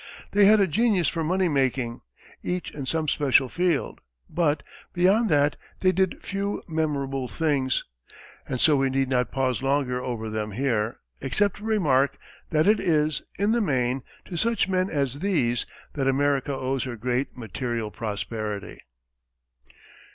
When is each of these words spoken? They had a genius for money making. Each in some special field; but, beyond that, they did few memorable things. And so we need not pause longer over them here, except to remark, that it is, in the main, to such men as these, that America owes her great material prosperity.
They 0.31 0.45
had 0.45 0.59
a 0.59 0.65
genius 0.65 1.07
for 1.07 1.23
money 1.23 1.47
making. 1.47 2.01
Each 2.41 2.71
in 2.71 2.87
some 2.87 3.07
special 3.07 3.47
field; 3.49 4.01
but, 4.27 4.63
beyond 4.93 5.29
that, 5.29 5.57
they 5.81 5.91
did 5.91 6.23
few 6.23 6.63
memorable 6.67 7.27
things. 7.27 7.83
And 8.47 8.59
so 8.59 8.75
we 8.75 8.89
need 8.89 9.09
not 9.09 9.31
pause 9.31 9.61
longer 9.61 10.01
over 10.03 10.27
them 10.27 10.53
here, 10.53 10.97
except 11.21 11.57
to 11.57 11.63
remark, 11.65 12.17
that 12.49 12.65
it 12.65 12.79
is, 12.79 13.21
in 13.37 13.51
the 13.51 13.61
main, 13.61 14.01
to 14.25 14.37
such 14.37 14.67
men 14.67 14.89
as 14.89 15.19
these, 15.19 15.67
that 15.93 16.07
America 16.07 16.51
owes 16.51 16.85
her 16.85 16.95
great 16.97 17.37
material 17.37 17.91
prosperity. 17.91 18.81